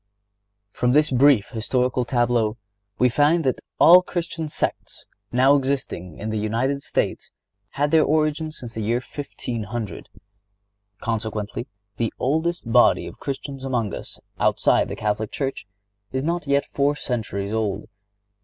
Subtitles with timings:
[0.71, 2.57] Church From this brief historical tableau
[2.97, 7.29] we find that all the Christian sects now existing in the United States
[7.73, 10.09] had their origin since the year 1500.
[11.01, 11.67] Consequently,
[11.97, 15.67] the oldest body of Christians among us, outside the Catholic Church,
[16.11, 17.87] is not yet four centuries old.